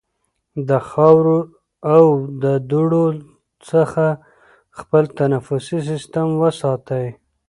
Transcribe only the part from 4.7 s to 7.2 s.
خپل تنفسي سیستم وساتئ.